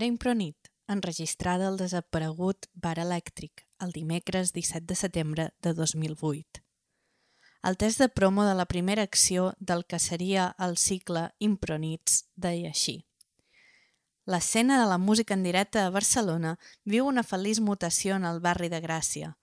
Primera 0.00 0.14
impronit, 0.14 0.68
enregistrada 0.88 1.66
al 1.68 1.74
desaparegut 1.76 2.70
bar 2.72 2.94
elèctric 3.02 3.66
el 3.84 3.90
dimecres 3.92 4.54
17 4.54 4.86
de 4.88 4.96
setembre 4.96 5.44
de 5.60 5.74
2008. 5.76 6.62
El 7.68 7.76
test 7.76 8.00
de 8.00 8.08
promo 8.08 8.46
de 8.46 8.54
la 8.54 8.64
primera 8.64 9.04
acció 9.04 9.50
del 9.58 9.84
que 9.84 9.98
seria 9.98 10.46
el 10.66 10.78
cicle 10.78 11.26
Impronits 11.38 12.16
deia 12.34 12.72
així. 12.72 12.96
L'escena 14.24 14.80
de 14.80 14.88
la 14.88 14.96
música 14.96 15.36
en 15.36 15.44
directe 15.44 15.84
a 15.84 15.92
Barcelona 15.92 16.56
viu 16.86 17.04
una 17.12 17.26
feliç 17.34 17.60
mutació 17.60 18.16
en 18.16 18.24
el 18.24 18.40
barri 18.40 18.72
de 18.72 18.80
Gràcia, 18.80 19.34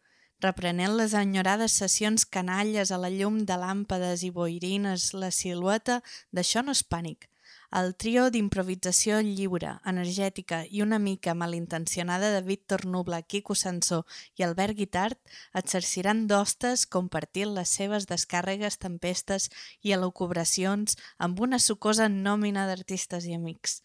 reprenent 0.41 0.97
les 0.97 1.13
enyorades 1.13 1.77
sessions 1.85 2.25
canalles 2.25 2.89
a 2.89 2.97
la 2.97 3.13
llum 3.13 3.43
de 3.45 3.61
làmpades 3.61 4.25
i 4.25 4.33
boirines 4.33 5.11
la 5.13 5.29
silueta 5.29 6.01
d'Això 6.33 6.65
no 6.65 6.73
és 6.73 6.81
pànic, 6.81 7.29
el 7.71 7.95
trio 7.95 8.29
d'improvisació 8.31 9.19
lliure, 9.21 9.73
energètica 9.85 10.63
i 10.69 10.81
una 10.81 10.99
mica 10.99 11.33
malintencionada 11.33 12.31
de 12.31 12.41
Víctor 12.41 12.85
Nubla, 12.85 13.21
Quico 13.21 13.55
Sansó 13.55 14.05
i 14.35 14.43
Albert 14.43 14.77
Guitart 14.77 15.19
exerciran 15.53 16.27
d'hostes 16.27 16.85
compartint 16.87 17.53
les 17.55 17.69
seves 17.69 18.07
descàrregues, 18.07 18.79
tempestes 18.79 19.49
i 19.81 19.91
elucubracions 19.91 20.97
amb 21.17 21.39
una 21.39 21.59
sucosa 21.59 22.07
nòmina 22.07 22.67
d'artistes 22.67 23.25
i 23.25 23.35
amics. 23.35 23.81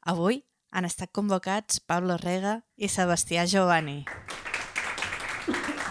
Avui 0.00 0.44
han 0.70 0.84
estat 0.84 1.12
convocats 1.12 1.80
Pablo 1.80 2.16
Rega 2.16 2.62
i 2.76 2.88
Sebastià 2.88 3.46
Giovanni. 3.46 4.04
No 5.48 5.87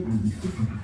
быть 0.00 0.22
доступным. 0.22 0.79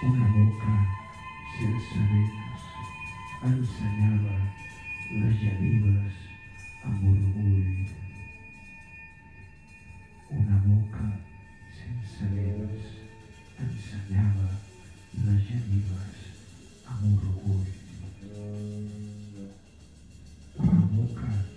Una 0.00 0.26
boca 0.30 0.72
sense 1.58 2.02
dents 2.10 2.66
ensenyava 3.48 4.36
les 5.10 5.34
genives 5.40 6.20
amb 6.86 7.02
orgull. 7.12 7.88
Una 10.38 10.60
boca 10.68 11.08
sense 11.80 12.30
dents 12.36 12.94
ensenyava 13.66 14.48
les 15.26 15.42
genives 15.50 16.24
amb 16.94 17.10
orgull. 17.10 17.66
Una 20.62 20.86
boca 20.94 21.47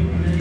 Amen. 0.00 0.39